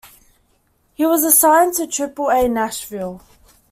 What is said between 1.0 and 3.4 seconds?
was assigned to Triple-A Nashville.